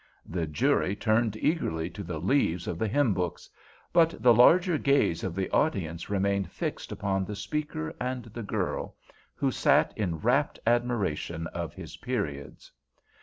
[0.25, 3.47] The jury turned eagerly to the leaves of the hymn books,
[3.93, 8.95] but the larger gaze of the audience remained fixed upon the speaker and the girl,
[9.35, 12.71] who sat in rapt admiration of his periods.